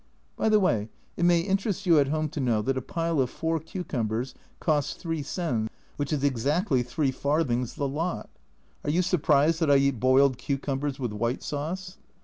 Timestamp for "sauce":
11.43-11.99